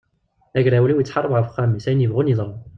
[0.57, 2.53] Agrawliw yettḥarab ɣef uxxam-is ayen yebɣun yeḍra!